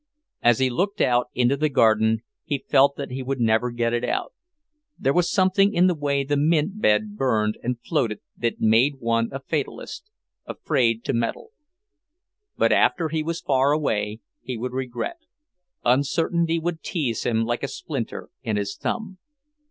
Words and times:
As 0.41 0.57
he 0.57 0.71
looked 0.71 0.99
out 0.99 1.27
into 1.35 1.55
the 1.55 1.69
garden 1.69 2.23
he 2.43 2.65
felt 2.67 2.95
that 2.95 3.11
he 3.11 3.21
would 3.21 3.39
never 3.39 3.69
get 3.69 3.93
it 3.93 4.03
out. 4.03 4.33
There 4.97 5.13
was 5.13 5.31
something 5.31 5.75
in 5.75 5.85
the 5.85 5.93
way 5.93 6.23
the 6.23 6.35
mint 6.37 6.81
bed 6.81 7.15
burned 7.15 7.59
and 7.61 7.79
floated 7.79 8.19
that 8.35 8.59
made 8.59 8.95
one 8.97 9.29
a 9.31 9.39
fatalist, 9.39 10.09
afraid 10.47 11.03
to 11.03 11.13
meddle. 11.13 11.51
But 12.57 12.71
after 12.71 13.09
he 13.09 13.21
was 13.21 13.41
far 13.41 13.73
away, 13.73 14.21
he 14.41 14.57
would 14.57 14.73
regret; 14.73 15.17
uncertainty 15.85 16.57
would 16.57 16.81
tease 16.81 17.21
him 17.23 17.45
like 17.45 17.61
a 17.61 17.67
splinter 17.67 18.29
in 18.41 18.55
his 18.57 18.75
thumb. 18.75 19.19